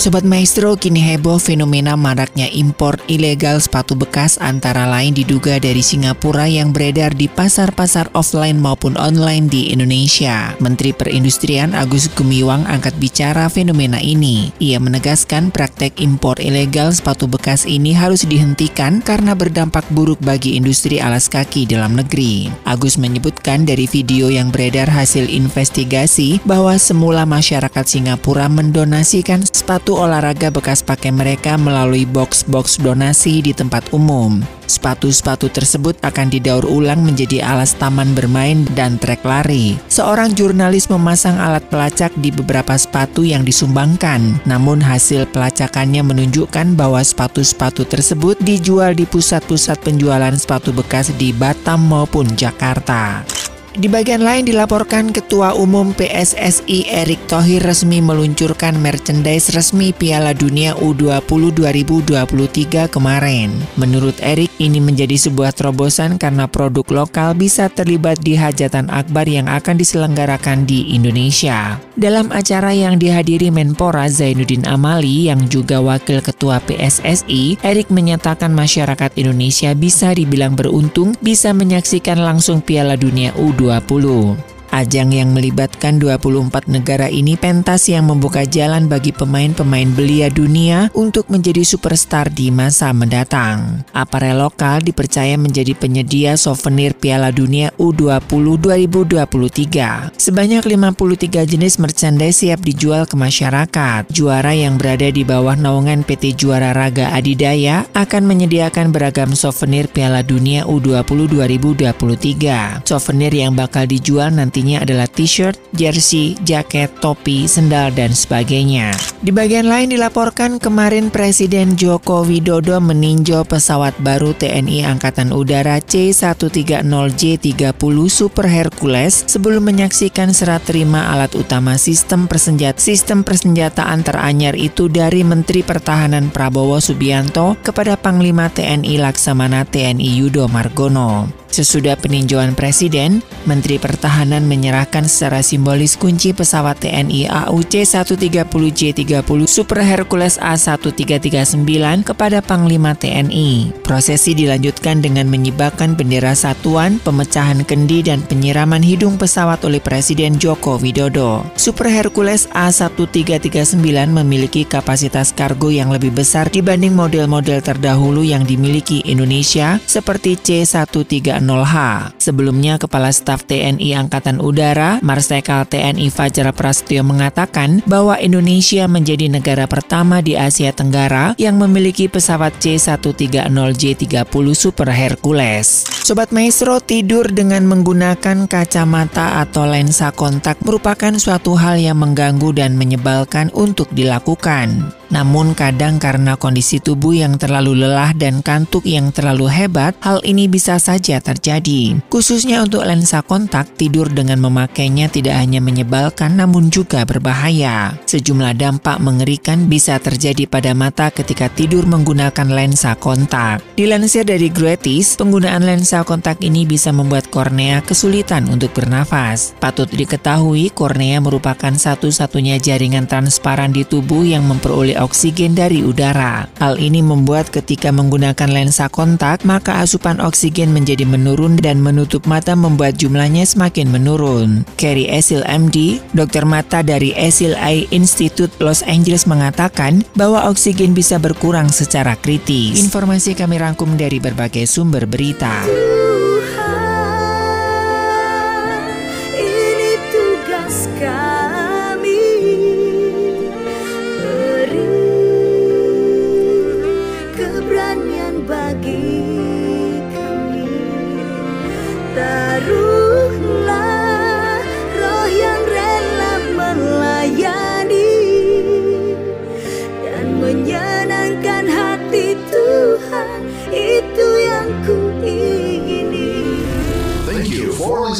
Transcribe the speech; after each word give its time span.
Sobat 0.00 0.24
Maestro, 0.24 0.80
kini 0.80 0.96
heboh 0.96 1.36
fenomena 1.36 1.92
maraknya 1.92 2.48
impor 2.48 2.96
ilegal 3.04 3.60
sepatu 3.60 3.92
bekas 3.92 4.40
antara 4.40 4.88
lain 4.88 5.12
diduga 5.12 5.60
dari 5.60 5.84
Singapura 5.84 6.48
yang 6.48 6.72
beredar 6.72 7.12
di 7.12 7.28
pasar-pasar 7.28 8.08
offline 8.16 8.56
maupun 8.56 8.96
online 8.96 9.52
di 9.52 9.68
Indonesia. 9.68 10.56
Menteri 10.56 10.96
Perindustrian 10.96 11.76
Agus 11.76 12.08
Gumiwang 12.16 12.64
angkat 12.64 12.96
bicara 12.96 13.52
fenomena 13.52 14.00
ini. 14.00 14.48
Ia 14.56 14.80
menegaskan 14.80 15.52
praktek 15.52 16.00
impor 16.00 16.40
ilegal 16.40 16.96
sepatu 16.96 17.28
bekas 17.28 17.68
ini 17.68 17.92
harus 17.92 18.24
dihentikan 18.24 19.04
karena 19.04 19.36
berdampak 19.36 19.84
buruk 19.92 20.16
bagi 20.24 20.56
industri 20.56 20.96
alas 20.96 21.28
kaki 21.28 21.68
dalam 21.68 21.92
negeri. 21.92 22.48
Agus 22.64 22.96
menyebutkan 22.96 23.68
dari 23.68 23.84
video 23.84 24.32
yang 24.32 24.48
beredar 24.48 24.88
hasil 24.88 25.28
investigasi 25.28 26.40
bahwa 26.48 26.80
semula 26.80 27.28
masyarakat 27.28 27.84
Singapura 27.84 28.48
mendonasikan 28.48 29.44
sepatu 29.44 29.89
sepatu 29.90 30.06
olahraga 30.06 30.54
bekas 30.54 30.86
pakai 30.86 31.10
mereka 31.10 31.58
melalui 31.58 32.06
box-box 32.06 32.78
donasi 32.78 33.42
di 33.42 33.50
tempat 33.50 33.90
umum. 33.90 34.38
Sepatu-sepatu 34.70 35.50
tersebut 35.50 35.98
akan 36.06 36.30
didaur 36.30 36.62
ulang 36.62 37.02
menjadi 37.02 37.42
alas 37.42 37.74
taman 37.74 38.14
bermain 38.14 38.62
dan 38.78 39.02
trek 39.02 39.18
lari. 39.26 39.82
Seorang 39.90 40.38
jurnalis 40.38 40.86
memasang 40.86 41.34
alat 41.42 41.66
pelacak 41.66 42.14
di 42.22 42.30
beberapa 42.30 42.78
sepatu 42.78 43.26
yang 43.26 43.42
disumbangkan. 43.42 44.38
Namun 44.46 44.78
hasil 44.78 45.26
pelacakannya 45.34 46.06
menunjukkan 46.06 46.78
bahwa 46.78 47.02
sepatu-sepatu 47.02 47.82
tersebut 47.90 48.38
dijual 48.46 48.94
di 48.94 49.10
pusat-pusat 49.10 49.82
penjualan 49.82 50.38
sepatu 50.38 50.70
bekas 50.70 51.10
di 51.18 51.34
Batam 51.34 51.82
maupun 51.90 52.30
Jakarta. 52.38 53.26
Di 53.70 53.86
bagian 53.86 54.26
lain 54.26 54.50
dilaporkan 54.50 55.14
Ketua 55.14 55.54
Umum 55.54 55.94
PSSI 55.94 56.90
Erick 56.90 57.22
Thohir 57.30 57.62
resmi 57.62 58.02
meluncurkan 58.02 58.74
merchandise 58.74 59.54
resmi 59.54 59.94
Piala 59.94 60.34
Dunia 60.34 60.74
U20 60.74 61.54
2023 61.54 62.90
kemarin. 62.90 63.54
Menurut 63.78 64.18
Erick, 64.26 64.50
ini 64.58 64.82
menjadi 64.82 65.14
sebuah 65.14 65.54
terobosan 65.54 66.18
karena 66.18 66.50
produk 66.50 66.82
lokal 66.90 67.38
bisa 67.38 67.70
terlibat 67.70 68.18
di 68.18 68.34
hajatan 68.34 68.90
akbar 68.90 69.30
yang 69.30 69.46
akan 69.46 69.78
diselenggarakan 69.78 70.66
di 70.66 70.90
Indonesia. 70.90 71.78
Dalam 71.94 72.34
acara 72.34 72.74
yang 72.74 72.98
dihadiri 72.98 73.54
Menpora 73.54 74.10
Zainuddin 74.10 74.66
Amali 74.66 75.30
yang 75.30 75.46
juga 75.46 75.78
Wakil 75.78 76.18
Ketua 76.26 76.58
PSSI, 76.58 77.62
Erick 77.62 77.94
menyatakan 77.94 78.50
masyarakat 78.50 79.14
Indonesia 79.14 79.70
bisa 79.78 80.10
dibilang 80.10 80.58
beruntung 80.58 81.14
bisa 81.22 81.54
menyaksikan 81.54 82.18
langsung 82.18 82.58
Piala 82.58 82.98
Dunia 82.98 83.30
U20 83.38 83.59
2020. 83.60 84.59
Ajang 84.70 85.10
yang 85.10 85.34
melibatkan 85.34 85.98
24 85.98 86.70
negara 86.70 87.10
ini 87.10 87.34
pentas 87.34 87.90
yang 87.90 88.06
membuka 88.06 88.46
jalan 88.46 88.86
bagi 88.86 89.10
pemain-pemain 89.10 89.90
belia 89.98 90.30
dunia 90.30 90.94
untuk 90.94 91.26
menjadi 91.26 91.66
superstar 91.66 92.30
di 92.30 92.54
masa 92.54 92.94
mendatang. 92.94 93.82
Aparel 93.90 94.38
lokal 94.38 94.86
dipercaya 94.86 95.34
menjadi 95.34 95.74
penyedia 95.74 96.38
souvenir 96.38 96.94
Piala 96.94 97.34
Dunia 97.34 97.74
U20 97.82 98.62
2023. 99.10 100.14
Sebanyak 100.14 100.62
53 100.62 101.50
jenis 101.50 101.82
merchandise 101.82 102.46
siap 102.46 102.62
dijual 102.62 103.10
ke 103.10 103.18
masyarakat. 103.18 104.06
Juara 104.14 104.54
yang 104.54 104.78
berada 104.78 105.10
di 105.10 105.26
bawah 105.26 105.58
naungan 105.58 106.06
PT 106.06 106.38
Juara 106.38 106.70
Raga 106.70 107.10
Adidaya 107.10 107.90
akan 107.98 108.22
menyediakan 108.22 108.94
beragam 108.94 109.34
souvenir 109.34 109.90
Piala 109.90 110.22
Dunia 110.22 110.62
U20 110.70 111.26
2023. 111.26 112.86
Souvenir 112.86 113.34
yang 113.34 113.58
bakal 113.58 113.90
dijual 113.90 114.30
nanti 114.30 114.59
Artinya 114.60 114.84
adalah 114.84 115.08
t-shirt, 115.08 115.56
jersey, 115.72 116.36
jaket, 116.44 116.92
topi, 117.00 117.48
sendal, 117.48 117.88
dan 117.96 118.12
sebagainya. 118.12 118.92
Di 119.24 119.32
bagian 119.32 119.64
lain 119.64 119.88
dilaporkan 119.88 120.60
kemarin 120.60 121.08
Presiden 121.08 121.80
Joko 121.80 122.28
Widodo 122.28 122.76
meninjau 122.76 123.48
pesawat 123.48 123.96
baru 124.04 124.36
TNI 124.36 124.84
Angkatan 124.84 125.32
Udara 125.32 125.80
C-130J30 125.80 127.96
Super 128.12 128.44
Hercules 128.44 129.24
sebelum 129.24 129.64
menyaksikan 129.64 130.36
serah 130.36 130.60
terima 130.60 131.08
alat 131.08 131.32
utama 131.40 131.80
sistem 131.80 132.28
persenjat 132.28 132.84
sistem 132.84 133.24
persenjataan 133.24 134.04
teranyar 134.04 134.60
itu 134.60 134.92
dari 134.92 135.24
Menteri 135.24 135.64
Pertahanan 135.64 136.28
Prabowo 136.28 136.84
Subianto 136.84 137.56
kepada 137.64 137.96
Panglima 137.96 138.52
TNI 138.52 139.00
Laksamana 139.00 139.64
TNI 139.64 140.20
Yudo 140.20 140.52
Margono. 140.52 141.39
Sesudah 141.50 141.98
peninjauan 141.98 142.54
Presiden, 142.54 143.26
Menteri 143.42 143.82
Pertahanan 143.82 144.46
menyerahkan 144.46 145.10
secara 145.10 145.42
simbolis 145.42 145.98
kunci 145.98 146.30
pesawat 146.30 146.78
TNI 146.78 147.26
AUC 147.26 147.82
130J30 147.82 149.50
Super 149.50 149.82
Hercules 149.82 150.38
A1339 150.38 152.06
kepada 152.06 152.38
Panglima 152.38 152.94
TNI. 152.94 153.82
Prosesi 153.82 154.38
dilanjutkan 154.38 155.02
dengan 155.02 155.26
menyibakan 155.26 155.98
bendera 155.98 156.38
satuan, 156.38 157.02
pemecahan 157.02 157.66
kendi 157.66 158.06
dan 158.06 158.22
penyiraman 158.22 158.86
hidung 158.86 159.18
pesawat 159.18 159.66
oleh 159.66 159.82
Presiden 159.82 160.38
Joko 160.38 160.78
Widodo. 160.78 161.42
Super 161.58 161.90
Hercules 161.90 162.46
A1339 162.54 164.06
memiliki 164.06 164.62
kapasitas 164.62 165.34
kargo 165.34 165.74
yang 165.74 165.90
lebih 165.90 166.14
besar 166.14 166.46
dibanding 166.46 166.94
model-model 166.94 167.58
terdahulu 167.58 168.22
yang 168.22 168.46
dimiliki 168.46 169.02
Indonesia 169.02 169.82
seperti 169.90 170.38
C130 170.38 171.39
30H. 171.40 172.12
Sebelumnya, 172.20 172.76
Kepala 172.76 173.08
Staf 173.10 173.48
TNI 173.48 173.96
Angkatan 173.96 174.38
Udara, 174.38 175.00
Marsikal 175.00 175.64
TNI 175.64 176.12
Fajar 176.12 176.52
Prasetyo 176.52 177.00
mengatakan 177.00 177.80
bahwa 177.88 178.20
Indonesia 178.20 178.84
menjadi 178.84 179.32
negara 179.32 179.64
pertama 179.64 180.20
di 180.20 180.36
Asia 180.36 180.70
Tenggara 180.70 181.32
yang 181.40 181.56
memiliki 181.56 182.06
pesawat 182.06 182.52
C-130J30 182.60 184.46
Super 184.52 184.92
Hercules. 184.92 185.88
Sobat 186.04 186.30
Maestro 186.30 186.82
tidur 186.84 187.24
dengan 187.32 187.64
menggunakan 187.64 188.44
kacamata 188.44 189.40
atau 189.40 189.64
lensa 189.64 190.12
kontak 190.12 190.60
merupakan 190.60 191.16
suatu 191.16 191.56
hal 191.56 191.80
yang 191.80 191.96
mengganggu 191.96 192.52
dan 192.52 192.76
menyebalkan 192.76 193.48
untuk 193.56 193.88
dilakukan. 193.94 194.99
Namun 195.10 195.58
kadang 195.58 195.98
karena 195.98 196.38
kondisi 196.38 196.78
tubuh 196.78 197.18
yang 197.18 197.34
terlalu 197.34 197.82
lelah 197.82 198.14
dan 198.14 198.46
kantuk 198.46 198.86
yang 198.86 199.10
terlalu 199.10 199.50
hebat, 199.50 199.98
hal 200.06 200.22
ini 200.22 200.46
bisa 200.46 200.78
saja 200.78 201.18
terjadi. 201.18 201.98
Khususnya 202.06 202.62
untuk 202.62 202.86
lensa 202.86 203.18
kontak, 203.26 203.74
tidur 203.74 204.06
dengan 204.06 204.38
memakainya 204.38 205.10
tidak 205.10 205.34
hanya 205.34 205.58
menyebalkan 205.58 206.38
namun 206.38 206.70
juga 206.70 207.02
berbahaya. 207.02 207.98
Sejumlah 208.06 208.54
dampak 208.54 209.02
mengerikan 209.02 209.66
bisa 209.66 209.98
terjadi 209.98 210.46
pada 210.46 210.70
mata 210.78 211.10
ketika 211.10 211.50
tidur 211.50 211.90
menggunakan 211.90 212.46
lensa 212.46 212.94
kontak. 212.94 213.66
Dilansir 213.74 214.22
dari 214.22 214.46
Gratis, 214.46 215.18
penggunaan 215.18 215.66
lensa 215.66 216.06
kontak 216.06 216.38
ini 216.38 216.62
bisa 216.62 216.94
membuat 216.94 217.26
kornea 217.34 217.82
kesulitan 217.82 218.46
untuk 218.46 218.70
bernafas. 218.78 219.58
Patut 219.58 219.90
diketahui, 219.90 220.70
kornea 220.70 221.18
merupakan 221.18 221.74
satu-satunya 221.74 222.62
jaringan 222.62 223.10
transparan 223.10 223.74
di 223.74 223.82
tubuh 223.82 224.22
yang 224.22 224.46
memperoleh 224.46 224.99
oksigen 225.00 225.58
dari 225.58 225.82
udara. 225.82 226.46
Hal 226.60 226.78
ini 226.78 227.00
membuat 227.00 227.48
ketika 227.50 227.90
menggunakan 227.90 228.46
lensa 228.46 228.86
kontak, 228.86 229.42
maka 229.42 229.80
asupan 229.82 230.20
oksigen 230.20 230.70
menjadi 230.70 231.08
menurun 231.08 231.58
dan 231.58 231.80
menutup 231.80 232.28
mata 232.28 232.52
membuat 232.54 233.00
jumlahnya 233.00 233.48
semakin 233.48 233.88
menurun. 233.90 234.62
Kerry 234.76 235.08
Esil 235.10 235.42
MD, 235.48 235.98
dokter 236.12 236.44
mata 236.46 236.84
dari 236.84 237.16
Esil 237.16 237.56
Eye 237.58 237.88
Institute 237.90 238.52
Los 238.60 238.84
Angeles 238.86 239.24
mengatakan 239.26 240.04
bahwa 240.14 240.46
oksigen 240.52 240.92
bisa 240.92 241.16
berkurang 241.16 241.72
secara 241.72 242.14
kritis. 242.14 242.78
Informasi 242.78 243.32
kami 243.32 243.56
rangkum 243.58 243.96
dari 243.96 244.20
berbagai 244.20 244.68
sumber 244.68 245.08
berita. 245.08 245.64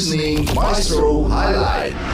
Listening 0.00 0.46
Maestro 0.54 1.24
Highlight. 1.24 2.09